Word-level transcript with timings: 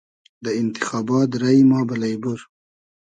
دۂ 0.43 0.49
اینتیخابات 0.57 1.29
رݷ 1.41 1.59
ما 1.69 1.79
بئلݷ 1.87 2.13
بور 2.21 2.39